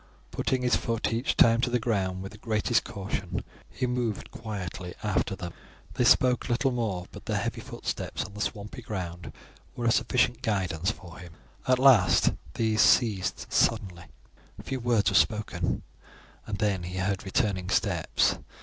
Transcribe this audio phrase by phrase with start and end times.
[0.31, 4.95] Putting his foot each time to the ground with the greatest caution, he moved quietly
[5.03, 5.53] after them.
[5.93, 9.31] They spoke little more, but their heavy footsteps on the swampy ground
[9.75, 11.33] were a sufficient guidance for him.
[11.67, 14.05] At last these ceased suddenly.
[14.57, 15.83] A few words were spoken,
[16.47, 18.39] and then he heard returning steps.